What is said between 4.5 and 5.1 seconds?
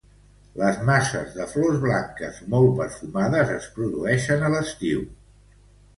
l'estiu.